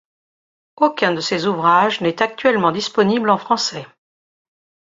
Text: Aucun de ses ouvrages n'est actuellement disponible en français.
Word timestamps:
Aucun 0.77 1.13
de 1.13 1.21
ses 1.21 1.45
ouvrages 1.45 2.01
n'est 2.01 2.23
actuellement 2.23 2.71
disponible 2.71 3.29
en 3.29 3.37
français. 3.37 3.85